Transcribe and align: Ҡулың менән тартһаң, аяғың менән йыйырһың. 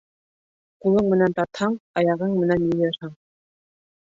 Ҡулың 0.85 1.09
менән 1.11 1.35
тартһаң, 1.39 1.75
аяғың 2.03 2.35
менән 2.41 2.67
йыйырһың. 2.71 3.13